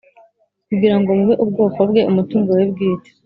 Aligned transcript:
kugira 0.67 0.95
ngo 0.99 1.09
mube 1.17 1.33
ubwoko 1.43 1.79
bwe, 1.89 2.01
umutungo 2.11 2.49
we 2.57 2.63
bwite. 2.71 3.09